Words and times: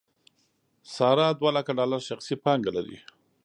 ساره 0.95 1.27
دولکه 1.41 1.71
ډالر 1.77 2.01
شخصي 2.09 2.35
پانګه 2.43 2.71
لري. 2.77 2.97